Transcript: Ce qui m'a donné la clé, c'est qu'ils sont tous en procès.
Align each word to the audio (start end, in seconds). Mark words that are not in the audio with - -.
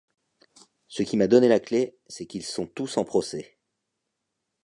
Ce 0.87 1.03
qui 1.03 1.15
m'a 1.15 1.27
donné 1.27 1.47
la 1.47 1.59
clé, 1.59 1.95
c'est 2.07 2.25
qu'ils 2.25 2.43
sont 2.43 2.65
tous 2.65 2.97
en 2.97 3.05
procès. 3.05 3.59